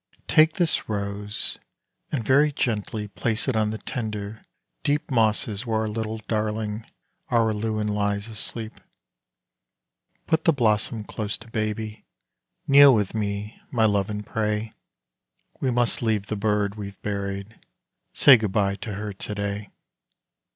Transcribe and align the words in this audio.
Take 0.27 0.53
this 0.53 0.89
rose, 0.89 1.59
and 2.11 2.25
very 2.25 2.51
gently 2.51 3.07
place 3.09 3.47
it 3.47 3.55
on 3.55 3.69
the 3.69 3.77
tender, 3.77 4.43
deep 4.81 5.11
Mosses 5.11 5.63
where 5.63 5.81
our 5.81 5.87
little 5.87 6.17
darling, 6.27 6.87
Araluen, 7.29 7.87
lies 7.91 8.27
asleep. 8.27 8.81
Put 10.25 10.45
the 10.45 10.53
blossom 10.53 11.03
close 11.03 11.37
to 11.37 11.51
baby 11.51 12.03
kneel 12.67 12.95
with 12.95 13.13
me, 13.13 13.61
my 13.69 13.85
love, 13.85 14.09
and 14.09 14.25
pray; 14.25 14.73
We 15.59 15.69
must 15.69 16.01
leave 16.01 16.25
the 16.25 16.35
bird 16.35 16.73
we've 16.77 16.99
buried 17.03 17.59
say 18.11 18.37
good 18.37 18.51
bye 18.53 18.77
to 18.77 18.93
her 18.95 19.13
to 19.13 19.35
day. 19.35 19.69